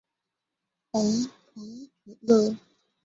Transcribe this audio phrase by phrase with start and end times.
[0.91, 1.29] 庞
[2.01, 2.55] 祖勒。